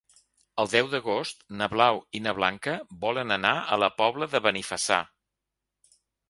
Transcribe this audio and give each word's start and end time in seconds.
El 0.61 0.69
deu 0.69 0.87
d'agost 0.93 1.43
na 1.59 1.67
Blau 1.73 2.01
i 2.19 2.21
na 2.27 2.33
Blanca 2.39 2.73
volen 3.05 3.37
anar 3.37 3.53
a 3.77 3.79
la 3.83 3.91
Pobla 4.01 4.29
de 4.33 4.43
Benifassà. 4.49 4.99